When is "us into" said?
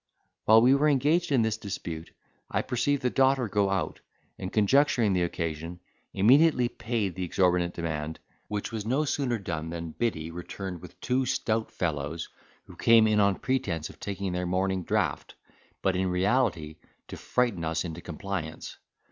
17.63-18.01